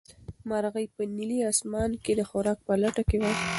مرغۍ 0.49 0.85
په 0.95 1.03
نیلي 1.15 1.39
اسمان 1.51 1.91
کې 2.03 2.13
د 2.15 2.21
خوراک 2.29 2.59
په 2.67 2.73
لټه 2.83 3.03
کې 3.09 3.17
وه. 3.21 3.31